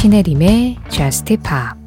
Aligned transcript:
신혜림의 0.00 0.76
Just 0.88 1.36
Pop 1.36 1.78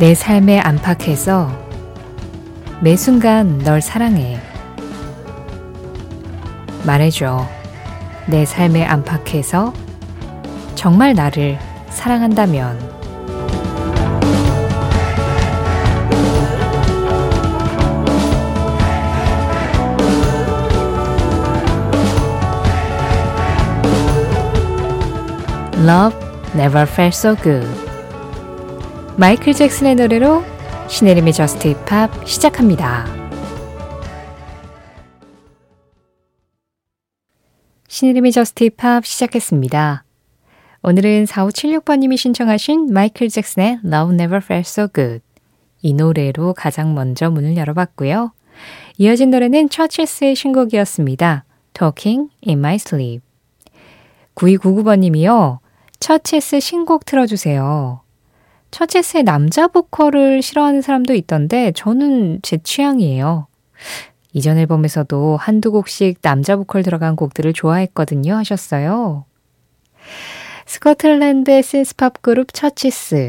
내 0.00 0.16
삶의 0.16 0.58
안팎에서 0.58 1.48
매 2.80 2.96
순간 2.96 3.58
널 3.58 3.80
사랑해. 3.80 4.40
말해줘. 6.84 7.46
내 8.26 8.44
삶의 8.44 8.84
안팎에서 8.84 9.72
정말 10.74 11.14
나를 11.14 11.60
사랑한다면. 11.90 13.01
Love 25.82 26.16
never 26.54 26.82
felt 26.82 27.12
so 27.12 27.34
good. 27.42 27.66
마이클 29.16 29.52
잭슨의 29.52 29.96
노래로 29.96 30.44
신혜림의 30.88 31.32
저스트 31.32 31.70
힙합 31.70 32.24
시작합니다. 32.24 33.04
신혜림의 37.88 38.30
Just 38.30 38.62
Pop 38.62 39.04
시작했습니다. 39.04 40.04
오늘은 40.84 41.24
4576번님이 41.24 42.16
신청하신 42.16 42.92
마이클 42.92 43.28
잭슨의 43.28 43.80
Love 43.84 44.14
Never 44.14 44.40
Felt 44.40 44.68
So 44.68 44.86
Good 44.86 45.24
이 45.80 45.94
노래로 45.94 46.54
가장 46.54 46.94
먼저 46.94 47.28
문을 47.28 47.56
열어봤고요. 47.56 48.32
이어진 48.98 49.30
노래는 49.30 49.68
처치스의 49.68 50.36
신곡이었습니다. 50.36 51.44
Talking 51.74 52.30
in 52.46 52.60
My 52.60 52.76
Sleep 52.76 53.24
9299번님이요. 54.36 55.61
처치스 56.02 56.58
신곡 56.58 57.04
틀어주세요. 57.04 58.00
처치스의 58.72 59.22
남자 59.22 59.68
보컬을 59.68 60.42
싫어하는 60.42 60.82
사람도 60.82 61.14
있던데 61.14 61.70
저는 61.76 62.40
제 62.42 62.58
취향이에요. 62.58 63.46
이전 64.32 64.58
앨범에서도 64.58 65.36
한두 65.36 65.70
곡씩 65.70 66.20
남자 66.20 66.56
보컬 66.56 66.82
들어간 66.82 67.14
곡들을 67.14 67.52
좋아했거든요 67.52 68.34
하셨어요. 68.34 69.26
스코틀랜드의 70.66 71.62
신스팝 71.62 72.20
그룹 72.20 72.52
처치스. 72.52 73.28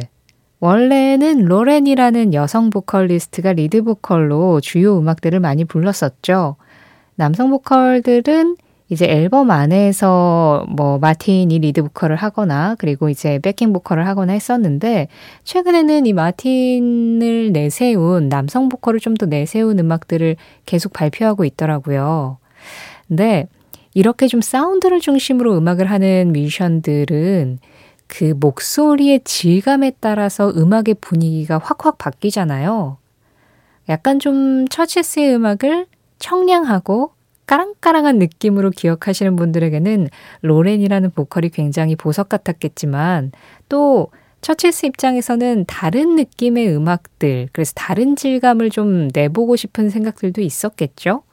원래는 0.60 1.46
로렌이라는 1.46 2.34
여성 2.34 2.72
보컬리스트가 2.72 3.54
리드 3.54 3.84
보컬로 3.84 4.62
주요 4.62 4.98
음악들을 4.98 5.40
많이 5.40 5.64
불렀었죠. 5.64 6.56
남성 7.14 7.52
보컬들은 7.52 8.56
이제 8.94 9.06
앨범 9.06 9.52
안에서 9.52 10.66
뭐 10.70 11.00
마틴이 11.00 11.60
리드 11.60 11.82
보컬을 11.84 12.16
하거나 12.16 12.76
그리고 12.78 13.10
이제 13.10 13.40
backing 13.40 13.74
보컬을 13.74 14.08
하거나 14.08 14.34
했었는데 14.34 15.08
최근에는 15.44 16.06
이 16.06 16.14
마틴을 16.14 17.52
내세운 17.52 18.30
남성 18.30 18.70
보컬을 18.70 19.00
좀 19.00 19.14
더 19.14 19.26
내세운 19.28 19.78
음악들을 19.80 20.36
계속 20.66 20.94
발표하고 20.94 21.46
있더라고요. 21.46 22.38
근데 23.08 23.48
이렇게 23.94 24.28
좀 24.28 24.42
사운드를 24.42 25.00
중심으로 25.00 25.56
음악을 25.58 25.86
하는 25.92 26.32
뮤지션들은 26.34 27.60
그 28.08 28.34
목소리의 28.40 29.22
질감에 29.24 29.94
따라서 30.00 30.50
음악의 30.50 30.96
분위기가 31.02 31.58
확확 31.58 31.98
바뀌잖아요. 31.98 32.98
약간 33.90 34.20
좀 34.20 34.68
처치스의 34.68 35.36
음악을 35.36 35.86
청량하고 36.20 37.12
까랑까랑한 37.46 38.20
느낌으로 38.20 38.70
기억하시는 38.70 39.36
분들에게는 39.36 40.08
로렌이라는 40.42 41.12
보컬이 41.12 41.50
굉장히 41.50 41.96
보석 41.96 42.30
같았겠지만 42.30 43.32
또 43.70 44.10
처치스 44.42 44.88
입장에서는 44.88 45.66
다른 45.68 46.16
느낌의 46.16 46.76
음악들, 46.76 47.48
그래서 47.54 47.72
다른 47.76 48.16
질감을 48.16 48.70
좀 48.70 49.08
내보고 49.14 49.56
싶은 49.56 49.90
생각들도 49.90 50.42
있었겠죠? 50.42 51.24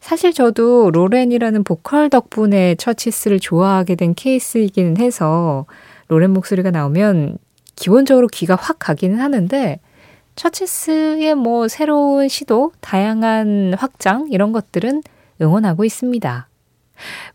사실 0.00 0.32
저도 0.32 0.90
로렌이라는 0.90 1.62
보컬 1.62 2.10
덕분에 2.10 2.74
처치스를 2.76 3.38
좋아하게 3.38 3.94
된 3.94 4.14
케이스이기는 4.14 4.96
해서 4.96 5.66
로렌 6.08 6.32
목소리가 6.32 6.70
나오면 6.70 7.38
기본적으로 7.76 8.26
귀가 8.28 8.56
확 8.56 8.78
가기는 8.78 9.20
하는데 9.20 9.78
처치스의 10.34 11.34
뭐 11.34 11.68
새로운 11.68 12.28
시도, 12.28 12.72
다양한 12.80 13.74
확장 13.78 14.28
이런 14.30 14.52
것들은 14.52 15.02
응원하고 15.40 15.84
있습니다. 15.84 16.48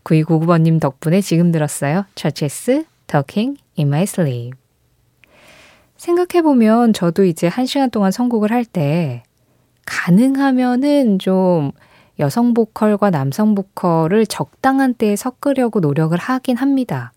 9299번님 0.04 0.80
덕분에 0.80 1.20
지금 1.20 1.52
들었어요. 1.52 2.04
처체스, 2.14 2.84
Talking 3.06 3.60
in 3.78 3.88
my 3.88 4.02
sleep. 4.02 4.52
생각해보면 5.96 6.92
저도 6.92 7.24
이제 7.24 7.48
한 7.48 7.66
시간 7.66 7.90
동안 7.90 8.12
선곡을 8.12 8.52
할 8.52 8.64
때 8.64 9.24
가능하면은 9.86 11.18
좀 11.18 11.72
여성 12.18 12.52
보컬과 12.52 13.10
남성 13.10 13.54
보컬을 13.54 14.26
적당한 14.26 14.92
때에 14.94 15.16
섞으려고 15.16 15.80
노력을 15.80 16.16
하긴 16.16 16.56
합니다. 16.56 17.12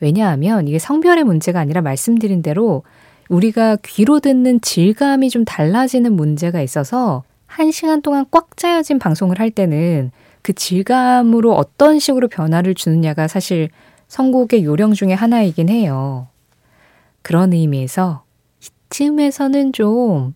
왜냐하면 0.00 0.68
이게 0.68 0.78
성별의 0.78 1.24
문제가 1.24 1.60
아니라 1.60 1.80
말씀드린 1.80 2.42
대로 2.42 2.82
우리가 3.28 3.76
귀로 3.84 4.20
듣는 4.20 4.60
질감이 4.60 5.30
좀 5.30 5.44
달라지는 5.44 6.14
문제가 6.14 6.60
있어서 6.60 7.24
한 7.48 7.72
시간 7.72 8.02
동안 8.02 8.26
꽉 8.30 8.56
짜여진 8.56 9.00
방송을 9.00 9.40
할 9.40 9.50
때는 9.50 10.12
그 10.42 10.52
질감으로 10.52 11.54
어떤 11.54 11.98
식으로 11.98 12.28
변화를 12.28 12.74
주느냐가 12.74 13.26
사실 13.26 13.70
선곡의 14.06 14.64
요령 14.64 14.92
중의 14.92 15.16
하나이긴 15.16 15.68
해요. 15.68 16.28
그런 17.22 17.52
의미에서 17.52 18.22
이쯤에서는 18.90 19.72
좀 19.72 20.34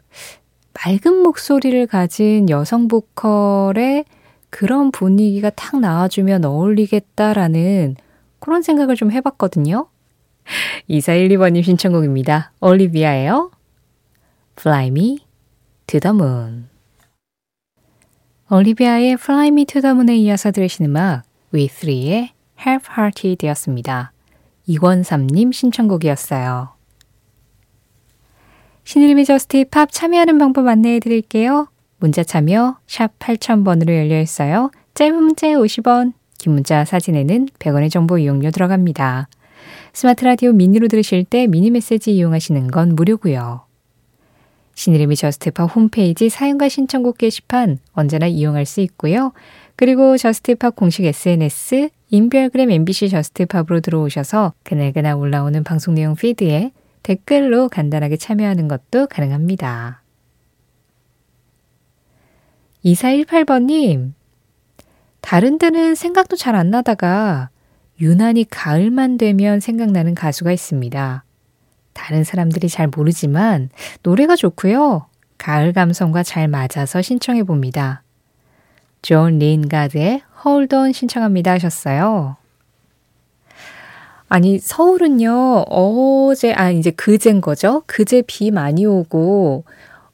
맑은 0.75 1.23
목소리를 1.23 1.87
가진 1.87 2.51
여성 2.51 2.89
보컬의 2.89 4.05
그런 4.51 4.91
분위기가 4.91 5.51
탁 5.51 5.81
나와주면 5.81 6.45
어울리겠다라는 6.45 7.97
그런 8.41 8.63
생각을 8.63 8.97
좀 8.97 9.13
해봤거든요. 9.13 9.87
2412번님 10.91 11.63
신청곡입니다. 11.63 12.53
올리비아예요. 12.61 13.51
Fly 14.59 14.89
Me 14.89 15.19
to 15.87 16.01
the 16.01 16.15
Moon. 16.15 16.72
올리비아의 18.53 19.13
Fly 19.13 19.49
Me 19.49 19.65
to 19.65 19.81
the 19.81 19.93
Moon에 19.93 20.15
이어서 20.19 20.51
들으신 20.51 20.85
음악 20.85 21.23
We3의 21.55 22.29
Half-Hearted 22.61 23.39
되었습니다. 23.39 24.13
이권삼님 24.67 25.53
신청곡이었어요. 25.53 26.69
신혜림의 28.85 29.25
JUST 29.25 29.65
POP 29.71 29.91
참여하는 29.91 30.37
방법 30.37 30.67
안내해 30.67 31.01
드릴게요. 31.01 31.69
문자 31.99 32.23
참여 32.23 32.77
샵 32.87 33.19
8000번으로 33.19 33.89
열려 33.97 34.21
있어요. 34.21 34.71
짧은 34.93 35.15
문자 35.15 35.47
50원, 35.47 36.13
긴 36.37 36.53
문자 36.53 36.85
사진에는 36.85 37.49
100원의 37.59 37.91
정보 37.91 38.19
이용료 38.19 38.51
들어갑니다. 38.51 39.29
스마트 39.95 40.27
라디오 40.27 40.53
미니로 40.53 40.89
들으실 40.89 41.25
때 41.25 41.47
미니 41.47 41.71
메시지 41.71 42.15
이용하시는 42.15 42.71
건 42.71 42.97
무료고요. 42.97 43.72
신혜림의 44.83 45.15
JUST 45.15 45.50
POP 45.50 45.77
홈페이지 45.77 46.29
사연과 46.29 46.69
신청곡 46.69 47.19
게시판 47.19 47.79
언제나 47.93 48.27
이용할 48.27 48.67
수 48.67 48.81
있고요. 48.81 49.33
그리고 49.77 50.17
JUST 50.17 50.50
POP 50.50 50.75
공식 50.75 51.05
SNS 51.05 51.91
인별그램 52.11 52.69
MBC 52.69 53.09
JUST 53.11 53.35
POP으로 53.35 53.79
들어오셔서 53.79 54.55
그날그날 54.65 55.15
올라오는 55.15 55.63
방송 55.63 55.95
내용 55.95 56.17
피드에 56.17 56.73
댓글로 57.05 57.69
간단하게 57.69 58.17
참여하는 58.17 58.67
것도 58.67 59.07
가능합니다. 59.07 60.03
2418번님, 62.85 64.15
다른 65.21 65.59
데는 65.59 65.95
생각도 65.95 66.35
잘 66.35 66.57
안 66.57 66.71
나다가 66.71 67.51
유난히 68.01 68.45
가을만 68.51 69.17
되면 69.17 69.61
생각나는 69.61 70.17
가수가 70.17 70.51
있습니다. 70.51 71.23
다른 71.93 72.25
사람들이 72.25 72.69
잘 72.69 72.89
모르지만 72.89 73.71
노래가 74.03 74.37
좋고요. 74.37 75.07
가을 75.39 75.73
감성과 75.73 76.23
잘 76.23 76.49
맞아서 76.49 77.03
신청해 77.03 77.43
봅니다. 77.45 78.03
존 79.03 79.39
린가드의 79.39 80.23
Hold 80.45 80.75
On 80.75 80.93
신청합니다 80.93 81.53
하셨어요. 81.53 82.37
아니, 84.29 84.59
서울은요, 84.59 85.65
어제, 85.69 86.55
아, 86.55 86.71
이제 86.71 86.91
그제인 86.91 87.43
거죠? 87.43 87.83
그제 87.87 88.23
비 88.27 88.51
많이 88.51 88.87
오고, 88.87 89.65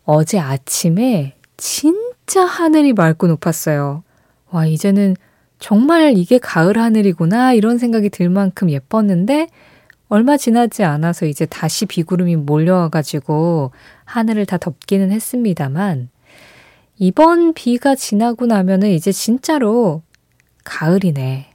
어제 0.05 0.41
아침에 0.41 1.37
진짜 1.57 2.45
하늘이 2.45 2.95
맑고 2.95 3.29
높았어요. 3.29 4.03
와, 4.51 4.67
이제는 4.67 5.15
정말 5.61 6.17
이게 6.17 6.39
가을 6.39 6.79
하늘이구나, 6.79 7.53
이런 7.53 7.79
생각이 7.79 8.09
들 8.09 8.29
만큼 8.29 8.71
예뻤는데, 8.71 9.51
얼마 10.09 10.37
지나지 10.37 10.85
않아서 10.85 11.27
이제 11.27 11.45
다시 11.47 11.85
비구름이 11.87 12.37
몰려와가지고 12.37 13.73
하늘을 14.05 14.47
다 14.47 14.57
덮기는 14.57 15.11
했습니다만 15.13 16.09
이번 16.97 17.53
비가 17.53 17.95
지나고 17.95 18.47
나면은 18.47 18.91
이제 18.91 19.13
진짜로 19.13 20.03
가을이네. 20.65 21.51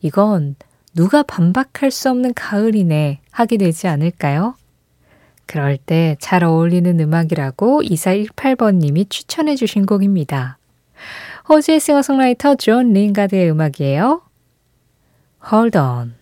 이건 0.00 0.56
누가 0.94 1.22
반박할 1.22 1.90
수 1.90 2.10
없는 2.10 2.34
가을이네 2.34 3.20
하게 3.30 3.56
되지 3.56 3.88
않을까요? 3.88 4.54
그럴 5.46 5.76
때 5.76 6.16
잘 6.20 6.44
어울리는 6.44 6.98
음악이라고 7.00 7.82
2418번님이 7.82 9.08
추천해 9.08 9.56
주신 9.56 9.86
곡입니다. 9.86 10.58
호주의 11.48 11.80
싱어송라이터 11.80 12.56
존 12.56 12.92
링가드의 12.92 13.50
음악이에요. 13.50 14.22
Hold 15.52 15.78
on. 15.78 16.14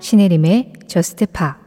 신혜림의 0.00 0.72
저스트 0.88 1.26
파 1.26 1.63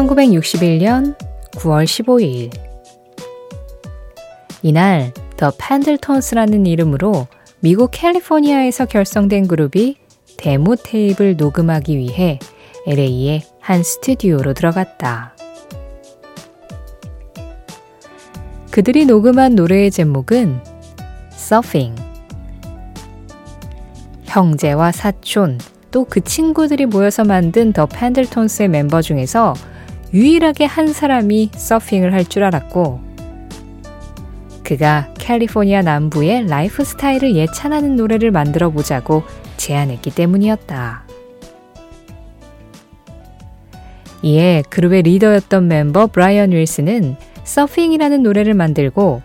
(1961년 0.00 1.14
9월 1.56 1.84
15일) 1.84 2.50
이날 4.62 5.12
더 5.36 5.52
팬들톤스라는 5.58 6.64
이름으로 6.66 7.26
미국 7.60 7.90
캘리포니아에서 7.92 8.86
결성된 8.86 9.46
그룹이 9.46 9.96
데모 10.38 10.76
테이프를 10.76 11.36
녹음하기 11.36 11.98
위해 11.98 12.38
LA의 12.86 13.42
한 13.60 13.82
스튜디오로 13.82 14.54
들어갔다. 14.54 15.36
그들이 18.70 19.04
녹음한 19.04 19.54
노래의 19.54 19.90
제목은 19.90 20.60
서핑. 21.30 21.94
형제와 24.24 24.92
사촌, 24.92 25.58
또 25.90 26.04
그 26.04 26.20
친구들이 26.20 26.86
모여서 26.86 27.24
만든 27.24 27.72
The 27.72 27.86
Pendletones의 27.86 28.68
멤버 28.68 29.02
중에서 29.02 29.54
유일하게 30.12 30.64
한 30.64 30.92
사람이 30.92 31.50
서핑을 31.54 32.12
할 32.12 32.24
줄 32.24 32.44
알았고, 32.44 33.00
그가 34.64 35.08
캘리포니아 35.18 35.82
남부의 35.82 36.46
라이프 36.46 36.84
스타일을 36.84 37.34
예찬하는 37.34 37.96
노래를 37.96 38.30
만들어 38.30 38.70
보자고 38.70 39.24
제안했기 39.56 40.14
때문이었다. 40.14 41.04
이에 44.22 44.62
그룹의 44.68 45.02
리더였던 45.02 45.66
멤버 45.66 46.06
브라이언 46.06 46.52
윌스는 46.52 47.16
서핑이라는 47.44 48.22
노래를 48.22 48.54
만들고 48.54 49.22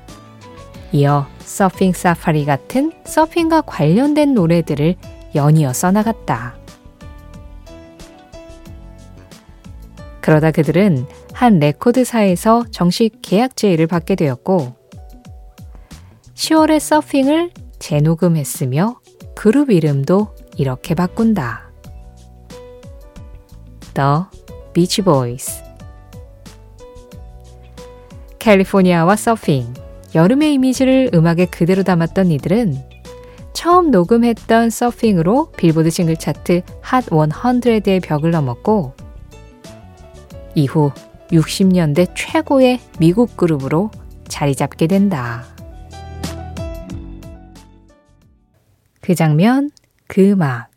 이어 0.93 1.27
서핑 1.39 1.93
사파리 1.93 2.45
같은 2.45 2.91
서핑과 3.03 3.61
관련된 3.61 4.33
노래들을 4.33 4.95
연이어 5.35 5.73
써나갔다. 5.73 6.55
그러다 10.25 10.49
그들은 10.49 11.05
한 11.33 11.59
레코드사에서 11.59 12.65
정식 12.71 13.19
계약 13.21 13.55
제의를 13.55 13.85
받게 13.85 14.15
되었고 14.15 14.73
10월에 16.33 16.79
서핑을 16.79 17.51
재녹음했으며 17.77 19.01
그룹 19.35 19.69
이름도 19.69 20.33
이렇게 20.57 20.95
바꾼다. 20.95 21.69
The 23.93 24.41
Beach 24.73 25.03
Boys 25.03 25.61
캘리포니아와 28.39 29.15
서핑, 29.17 29.75
여름의 30.15 30.55
이미지를 30.55 31.11
음악에 31.13 31.45
그대로 31.45 31.83
담았던 31.83 32.31
이들은 32.31 32.73
처음 33.53 33.91
녹음했던 33.91 34.71
서핑으로 34.71 35.51
빌보드 35.51 35.91
싱글 35.91 36.17
차트 36.17 36.63
핫 36.81 37.05
100의 37.05 38.01
벽을 38.01 38.31
넘었고 38.31 39.04
이후 40.55 40.91
60년대 41.27 42.11
최고의 42.15 42.79
미국 42.99 43.37
그룹으로 43.37 43.91
자리 44.27 44.55
잡게 44.55 44.87
된다. 44.87 45.43
그 49.01 49.13
장면, 49.13 49.69
그 50.07 50.31
음악. 50.31 50.69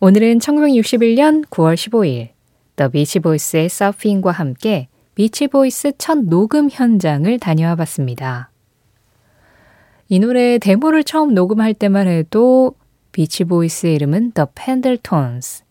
오늘은 0.00 0.38
1961년 0.38 1.46
9월 1.48 1.74
15일 1.74 2.30
The 2.76 2.88
Beach 2.88 3.24
Boys의 3.24 3.68
서핑과 3.68 4.30
함께 4.30 4.88
Beach 5.14 5.57
Boys 5.57 5.92
첫 5.98 6.18
녹음 6.18 6.70
현장을 6.70 7.38
다녀와 7.38 7.76
봤습니다. 7.76 8.50
이 10.08 10.18
노래 10.18 10.58
데모를 10.58 11.04
처음 11.04 11.34
녹음할 11.34 11.74
때만 11.74 12.08
해도 12.08 12.74
Beach 13.12 13.49
Boys의 13.49 13.94
이름은 13.94 14.32
The 14.32 14.46
Pendletones. 14.54 15.64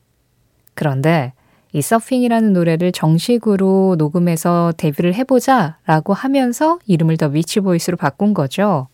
그런데 0.74 1.34
이 1.74 1.82
서핑이라는 1.82 2.54
노래를 2.54 2.92
정식으로 2.92 3.96
녹음해서 3.98 4.74
데뷔를 4.76 5.14
해보자 5.14 5.78
라고 5.86 6.14
하면서 6.14 6.80
이름을 6.86 7.18
The 7.18 7.30
Beach 7.30 7.61
Boys로 7.61 7.98
바꾼 7.98 8.34
거죠. 8.34 8.88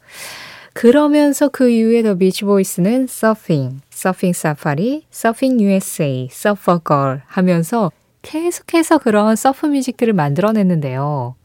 그러면서 0.74 1.50
그 1.50 1.69
이후에 1.69 2.03
더 2.03 2.13
비치보이스는 2.15 3.07
서핑, 3.07 3.81
서핑 3.89 4.33
사파리, 4.33 5.06
서핑 5.09 5.59
USA, 5.59 6.29
서퍼 6.31 6.79
걸 6.79 7.24
하면서 7.25 7.91
계속해서 8.21 9.00
그런 9.00 9.35
surf 9.35 9.65
music들을 9.65 10.13
만들어냈는데요. 10.13 11.35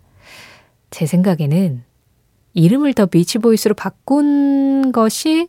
제 0.90 1.06
생각에는 1.06 1.82
이름을 2.52 2.92
The 2.92 3.06
Beach 3.06 3.37
Boys로 3.37 3.74
바꾼 3.74 4.92
것이 4.92 5.48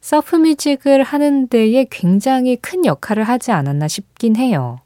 surf 0.00 0.36
music을 0.36 1.02
하는 1.02 1.48
데에 1.48 1.86
굉장히 1.90 2.56
큰 2.56 2.86
역할을 2.86 3.24
하지 3.24 3.50
않았나 3.50 3.88
싶긴 3.88 4.36
해요. 4.36 4.78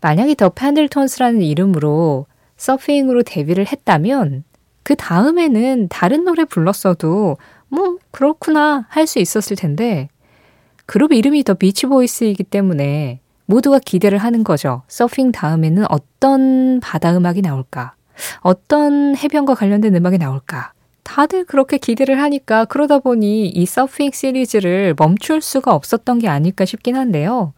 만약에 0.00 0.34
The 0.34 0.50
Pendletones라는 0.50 1.42
이름으로 1.42 2.26
서핑으로 2.56 3.22
데뷔를 3.22 3.66
했다면 3.66 4.44
그 4.82 4.94
다음에는 4.96 5.88
다른 5.88 6.24
노래 6.24 6.44
불렀어도 6.44 7.36
뭐 7.68 7.98
그렇구나 8.10 8.86
할 8.88 9.06
수 9.06 9.18
있었을 9.18 9.56
텐데 9.56 10.08
그룹 10.86 11.12
이름이 11.12 11.42
더 11.44 11.54
비치 11.54 11.86
보이스이기 11.86 12.44
때문에 12.44 13.20
모두가 13.46 13.78
기대를 13.78 14.18
하는 14.18 14.44
거죠. 14.44 14.82
서핑 14.88 15.32
다음에는 15.32 15.84
어떤 15.88 16.80
바다 16.80 17.16
음악이 17.16 17.42
나올까? 17.42 17.94
어떤 18.40 19.16
해변과 19.16 19.54
관련된 19.54 19.94
음악이 19.94 20.18
나올까? 20.18 20.72
다들 21.02 21.44
그렇게 21.44 21.78
기대를 21.78 22.20
하니까 22.20 22.64
그러다 22.64 22.98
보니 22.98 23.48
이 23.48 23.66
서핑 23.66 24.10
시리즈를 24.12 24.94
멈출 24.98 25.40
수가 25.40 25.74
없었던 25.74 26.18
게 26.18 26.28
아닐까 26.28 26.64
싶긴 26.64 26.96
한데요. 26.96 27.52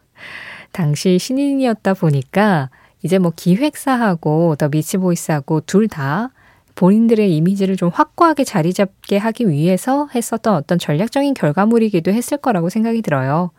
당시 0.72 1.18
신인이었다 1.18 1.94
보니까 1.94 2.70
이제 3.02 3.18
뭐 3.18 3.32
기획사하고 3.34 4.56
The 4.56 4.68
Beach 4.68 5.05
Boys하고 5.05 5.62
둘 5.62 5.88
다 5.88 6.30
본인들의 6.78 7.34
이미지를 7.36 7.76
좀 7.76 7.88
확고하게 7.88 8.44
자리 8.44 8.72
잡게 8.72 9.16
하기 9.16 9.48
위해서 9.48 10.08
했었던 10.14 10.54
어떤 10.54 10.78
전략적인 10.78 11.34
결과물이기도 11.34 12.12
했을 12.12 12.36
거라고 12.36 12.68
생각이 12.68 13.02
들어요. 13.02 13.50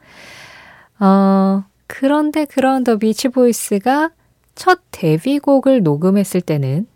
어, 1.02 1.66
그런데 1.86 2.46
그런 2.46 2.86
The 2.86 2.96
Beach 2.96 3.49
Boys가 3.49 4.12
첫 4.56 4.80
데뷔곡을 4.92 5.84
녹음했을 5.84 6.40
때는 6.40 6.88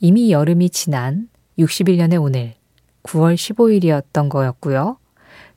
이미 0.00 0.32
여름이 0.32 0.70
지난 0.70 1.28
61년의 1.60 2.20
오늘 2.20 2.54
9월 3.04 3.34
15일이었던 3.36 4.28
거였고요. 4.30 4.96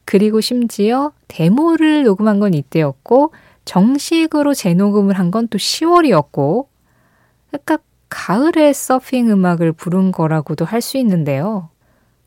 그리고 0.05 0.39
심지어 0.39 1.13
데모를 1.27 2.03
녹음한 2.03 2.39
건 2.39 2.53
이때였고 2.53 3.33
정식으로 3.65 4.53
재녹음을 4.53 5.17
한 5.19 5.31
건 5.31 5.47
또 5.47 5.57
10월이었고 5.57 6.67
그러니까 7.51 7.77
가을에 8.09 8.71
서핑 8.73 9.29
음악을 9.31 9.73
부른 9.73 10.11
거라고도 10.11 10.65
할 10.65 10.81
수 10.81 10.97
있는데요. 10.97 11.69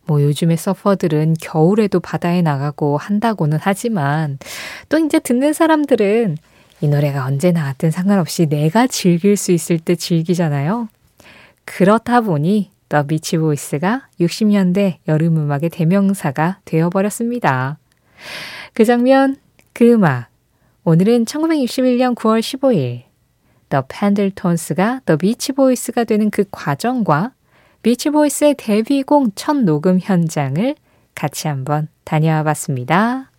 뭐 0.04 0.22
요즘에 0.22 0.56
서퍼들은 0.56 1.34
겨울에도 1.40 2.00
바다에 2.00 2.42
나가고 2.42 2.96
한다고는 2.96 3.58
하지만 3.60 4.38
또 4.88 4.98
이제 4.98 5.18
듣는 5.18 5.52
사람들은 5.52 6.36
이 6.80 6.88
노래가 6.88 7.24
언제 7.26 7.52
나왔든 7.52 7.90
상관없이 7.90 8.46
내가 8.46 8.86
즐길 8.86 9.36
수 9.36 9.52
있을 9.52 9.78
때 9.78 9.94
즐기잖아요. 9.96 10.88
그렇다 11.64 12.22
보니 12.22 12.70
The 12.88 13.02
Beach 13.02 13.36
Boys가 13.36 14.08
60년대 14.20 14.96
여름 15.08 15.36
음악의 15.36 15.68
대명사가 15.70 16.60
되어버렸습니다. 16.64 17.76
그 18.72 18.84
장면, 18.86 19.36
그 19.74 19.92
음악. 19.92 20.27
오늘은 20.90 21.26
1961년 21.26 22.14
9월 22.14 22.40
15일 22.40 23.02
The 23.68 23.82
Pendletons가 23.90 25.02
The 25.04 25.18
Beach 25.18 25.52
Boys가 25.52 26.04
되는 26.04 26.30
그 26.30 26.44
과정과 26.50 27.34
비치 27.82 28.08
보이스의 28.08 28.54
데뷔곡 28.56 29.32
첫 29.34 29.58
녹음 29.58 29.98
현장을 30.00 30.74
같이 31.14 31.46
한번 31.46 31.88
다녀와 32.04 32.42
봤습니다. 32.42 33.30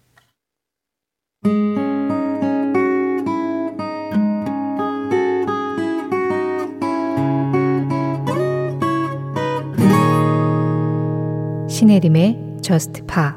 신혜림의 11.68 12.60
Just 12.62 13.02
Pop 13.08 13.32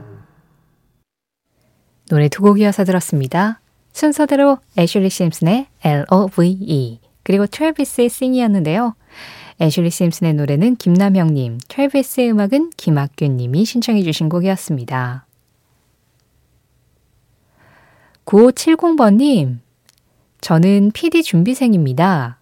노래 2.11 2.28
두 2.28 2.42
곡 2.42 2.61
이어서 2.61 2.85
들었습니다. 2.85 3.62
순서대로 3.93 4.59
애슐리 4.79 5.11
심슨의 5.11 5.67
L.O.V.E 5.85 7.01
그리고 7.23 7.47
트래비스의 7.47 8.07
Sing이었는데요. 8.07 8.95
애슐리 9.61 9.91
심슨의 9.91 10.35
노래는 10.35 10.77
김남형님, 10.77 11.59
트래비스의 11.69 12.31
음악은 12.33 12.71
김학균님이 12.77 13.65
신청해 13.65 14.03
주신 14.03 14.29
곡이었습니다. 14.29 15.27
9570번님, 18.25 19.59
저는 20.41 20.91
PD 20.93 21.23
준비생입니다. 21.23 22.39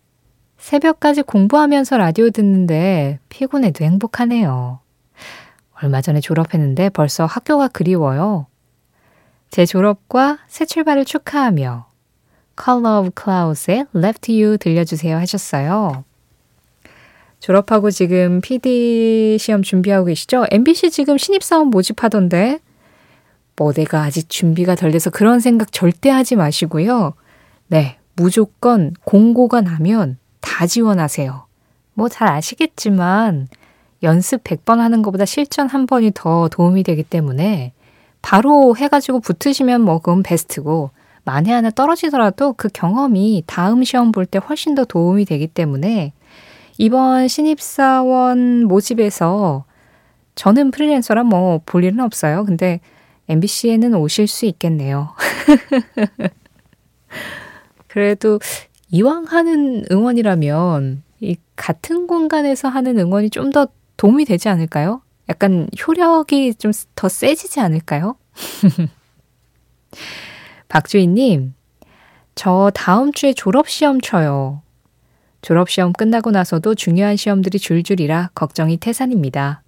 새벽까지 0.56 1.22
공부하면서 1.22 1.96
라디오 1.98 2.30
듣는데 2.30 3.18
피곤해도 3.28 3.84
행복하네요. 3.84 4.80
얼마 5.82 6.00
전에 6.00 6.20
졸업했는데 6.20 6.90
벌써 6.90 7.26
학교가 7.26 7.68
그리워요. 7.68 8.46
제 9.50 9.66
졸업과 9.66 10.38
새 10.46 10.64
출발을 10.64 11.04
축하하며 11.04 11.86
Color 12.62 13.00
of 13.00 13.10
Clouds의 13.20 13.86
Left 13.94 14.32
You 14.42 14.58
들려주세요 14.58 15.16
하셨어요. 15.16 16.04
졸업하고 17.40 17.90
지금 17.90 18.40
PD 18.40 19.38
시험 19.40 19.62
준비하고 19.62 20.06
계시죠? 20.06 20.44
MBC 20.50 20.90
지금 20.90 21.16
신입사원 21.16 21.68
모집하던데 21.68 22.60
뭐 23.56 23.72
내가 23.72 24.02
아직 24.02 24.28
준비가 24.28 24.74
덜 24.74 24.90
돼서 24.90 25.10
그런 25.10 25.40
생각 25.40 25.72
절대 25.72 26.10
하지 26.10 26.36
마시고요. 26.36 27.14
네, 27.68 27.98
무조건 28.14 28.94
공고가 29.04 29.60
나면 29.62 30.18
다 30.40 30.66
지원하세요. 30.66 31.46
뭐 31.94 32.08
잘 32.08 32.28
아시겠지만 32.28 33.48
연습 34.02 34.44
100번 34.44 34.76
하는 34.76 35.02
것보다 35.02 35.24
실전 35.24 35.68
한 35.68 35.86
번이 35.86 36.12
더 36.14 36.48
도움이 36.48 36.82
되기 36.82 37.02
때문에 37.02 37.72
바로 38.22 38.76
해가지고 38.76 39.20
붙으시면 39.20 39.82
뭐 39.82 39.98
그건 39.98 40.22
베스트고 40.22 40.90
만에 41.24 41.52
하나 41.52 41.70
떨어지더라도 41.70 42.54
그 42.54 42.68
경험이 42.72 43.42
다음 43.46 43.84
시험 43.84 44.12
볼 44.12 44.26
때 44.26 44.38
훨씬 44.38 44.74
더 44.74 44.84
도움이 44.84 45.24
되기 45.26 45.46
때문에 45.46 46.12
이번 46.78 47.28
신입사원 47.28 48.64
모집에서 48.64 49.64
저는 50.34 50.70
프리랜서라 50.70 51.24
뭐 51.24 51.60
볼 51.66 51.84
일은 51.84 52.00
없어요. 52.00 52.44
근데 52.44 52.80
MBC에는 53.28 53.94
오실 53.94 54.26
수 54.26 54.46
있겠네요. 54.46 55.10
그래도 57.88 58.38
이왕 58.90 59.24
하는 59.24 59.84
응원이라면 59.90 61.02
이 61.20 61.36
같은 61.56 62.06
공간에서 62.06 62.68
하는 62.68 62.98
응원이 62.98 63.30
좀 63.30 63.50
더 63.50 63.66
도움이 63.96 64.24
되지 64.24 64.48
않을까요? 64.48 65.02
약간 65.30 65.68
효력이 65.86 66.54
좀 66.54 66.72
더 66.94 67.08
세지지 67.08 67.60
않을까요? 67.60 68.16
박주희님, 70.68 71.54
저 72.34 72.70
다음 72.74 73.12
주에 73.12 73.32
졸업시험 73.32 74.00
쳐요. 74.00 74.62
졸업시험 75.42 75.92
끝나고 75.94 76.30
나서도 76.30 76.74
중요한 76.74 77.16
시험들이 77.16 77.58
줄줄이라 77.58 78.30
걱정이 78.34 78.76
태산입니다. 78.76 79.62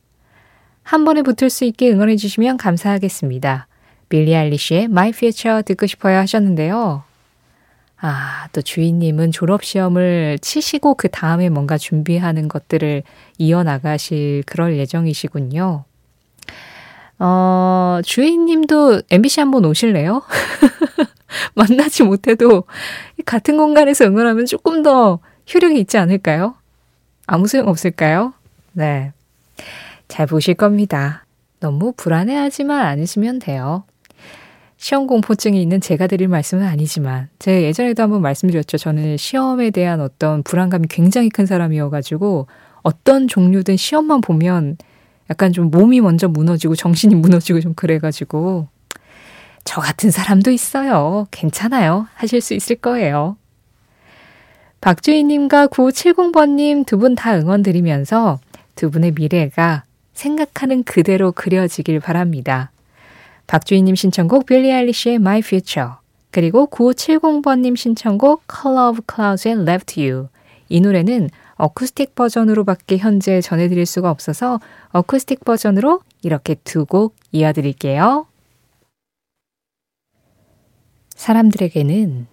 한 0.83 1.05
번에 1.05 1.23
붙을 1.23 1.49
수 1.49 1.65
있게 1.65 1.91
응원해 1.91 2.17
주시면 2.17 2.57
감사하겠습니다. 2.59 3.69
빌리 4.09 4.37
알리시의 4.37 4.85
My 4.85 5.11
Future 5.11 5.63
듣고 5.63 5.87
싶어요 5.87 6.19
하셨는데요. 6.19 7.05
아, 8.05 8.49
또 8.53 8.61
주인님은 8.61 9.31
졸업시험을 9.31 10.41
치시고 10.41 10.95
그 10.95 11.09
다음에 11.09 11.49
뭔가 11.49 11.79
준비하는 11.79 12.49
것들을 12.49 13.05
이어나가실 13.39 14.43
그럴 14.45 14.77
예정이시군요. 14.77 15.85
어, 17.21 18.01
주인님도 18.05 19.03
MBC 19.09 19.39
한번 19.39 19.65
오실래요? 19.65 20.23
만나지 21.55 22.03
못해도 22.03 22.65
같은 23.25 23.57
공간에서 23.57 24.05
응원하면 24.05 24.47
조금 24.47 24.83
더 24.83 25.21
효력이 25.55 25.79
있지 25.79 25.97
않을까요? 25.97 26.57
아무 27.29 27.47
소용 27.47 27.69
없을까요? 27.69 28.35
네. 28.73 29.13
잘 30.09 30.27
보실 30.27 30.55
겁니다. 30.55 31.25
너무 31.61 31.93
불안해하지만 31.97 32.85
않으시면 32.85 33.39
돼요. 33.39 33.85
시험 34.83 35.07
공포증이 35.07 35.63
있는 35.63 35.81
제가 35.81 36.09
드릴 36.09 36.27
말씀은 36.27 36.67
아니지만, 36.67 37.29
제가 37.39 37.63
예전에도 37.63 38.03
한번 38.03 38.21
말씀드렸죠. 38.21 38.79
저는 38.79 39.17
시험에 39.17 39.71
대한 39.71 40.01
어떤 40.01 40.43
불안감이 40.43 40.89
굉장히 40.91 41.29
큰 41.29 41.47
사람이어가지고, 41.47 42.49
어떤 42.83 43.29
종류든 43.29 43.77
시험만 43.77 44.23
보면 44.23 44.77
약간 45.31 45.53
좀 45.53 45.71
몸이 45.71 46.01
먼저 46.01 46.27
무너지고 46.27 46.75
정신이 46.75 47.15
무너지고 47.23 47.61
좀 47.61 47.75
그래가지고, 47.75 48.67
저 49.63 49.81
같은 49.81 50.11
사람도 50.11 50.51
있어요. 50.51 51.29
괜찮아요. 51.31 52.09
하실 52.15 52.41
수 52.41 52.53
있을 52.53 52.75
거예요. 52.75 53.37
박주희님과 54.81 55.69
9570번님 55.69 56.87
두 56.87 56.99
분 56.99 57.15
다 57.15 57.39
응원 57.39 57.63
드리면서 57.63 58.41
두 58.75 58.91
분의 58.91 59.13
미래가 59.13 59.85
생각하는 60.13 60.83
그대로 60.83 61.31
그려지길 61.31 62.01
바랍니다. 62.01 62.72
박주희님 63.47 63.95
신청곡 63.95 64.47
빌리 64.47 64.73
아일리시의 64.73 65.17
My 65.17 65.39
Future 65.39 65.93
그리고 66.31 66.67
9570번님 66.67 67.77
신청곡 67.77 68.45
Color 68.51 68.91
of 68.91 69.01
Clouds의 69.13 69.63
Left 69.63 70.01
You 70.01 70.29
이 70.69 70.81
노래는 70.81 71.29
어쿠스틱 71.57 72.15
버전으로밖에 72.15 72.97
현재 72.99 73.41
전해드릴 73.41 73.85
수가 73.87 74.11
없어서 74.11 74.59
어쿠스틱 74.91 75.45
버전으로 75.45 76.01
이렇게 76.23 76.55
두 76.55 76.85
곡 76.87 77.15
이어드릴게요. 77.33 78.27
사람들에게는 81.15 82.27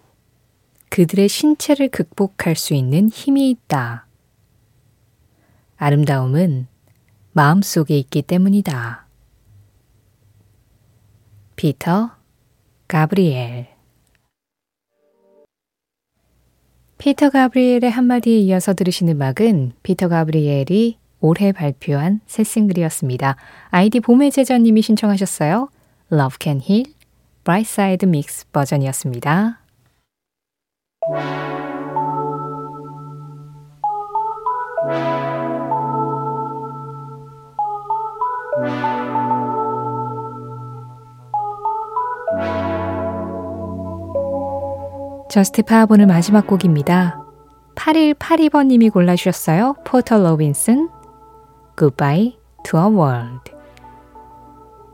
그들의 0.89 1.29
신체를 1.29 1.89
극복할 1.89 2.55
수 2.55 2.73
있는 2.73 3.09
힘이 3.09 3.49
있다. 3.51 4.07
아름다움은 5.77 6.67
마음속에 7.33 7.97
있기 7.99 8.23
때문이다. 8.23 9.05
피터 11.59 12.11
가브리엘 12.87 13.67
피터 16.97 17.31
가브리엘의 17.31 17.91
한마디에 17.91 18.37
이어서 18.37 18.73
들으신 18.73 19.09
음악은 19.09 19.73
피터 19.83 20.07
가브리엘이 20.07 20.97
올해 21.19 21.51
발표한 21.51 22.21
새 22.27 22.45
싱글이었습니다. 22.45 23.35
아이디 23.71 23.99
봄의 23.99 24.31
제자님이 24.31 24.81
신청하셨어요. 24.81 25.67
Love 26.13 26.37
Can 26.39 26.61
Heal, 26.61 26.93
Bright 27.43 27.69
Side 27.69 28.07
Mix 28.07 28.45
버전이었습니다. 28.53 29.59
Just 45.29 45.61
오늘 45.91 46.07
마지막 46.07 46.47
곡입니다. 46.47 47.23
8182번님이 47.75 48.91
골라주셨어요. 48.91 49.75
포터 49.85 50.17
로빈슨, 50.17 50.89
Goodbye 51.77 52.39
to 52.63 52.79
a 52.79 52.85
World. 52.87 53.51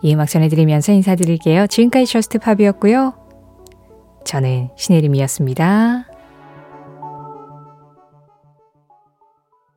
이 0.01 0.13
음악 0.13 0.30
전해드리면서 0.30 0.92
인사드릴게요. 0.92 1.68
지금까지 1.68 2.06
Just 2.06 2.39
Pop이었고요. 2.39 3.13
저는 4.25 4.72
신혜림이었습니다. 4.75 6.06